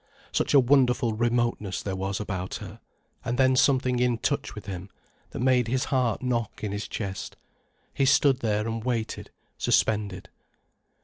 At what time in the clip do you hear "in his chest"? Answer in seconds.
6.63-7.37